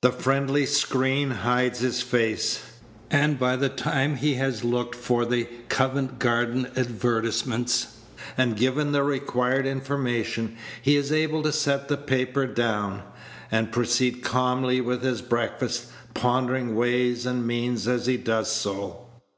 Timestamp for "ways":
16.74-17.26